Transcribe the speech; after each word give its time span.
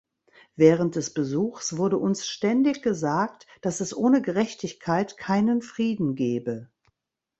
Während 0.55 0.95
des 0.95 1.13
Besuchs 1.13 1.77
wurde 1.77 1.99
uns 1.99 2.25
ständig 2.25 2.81
gesagt, 2.81 3.45
dass 3.61 3.81
es 3.81 3.95
ohne 3.95 4.23
Gerechtigkeit 4.23 5.15
keinen 5.15 5.61
Frieden 5.61 6.15
gebe. 6.15 6.71